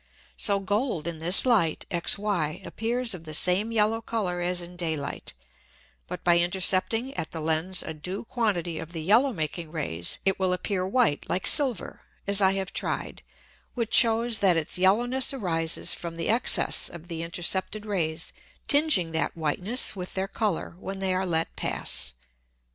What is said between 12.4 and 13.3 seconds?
I have tried)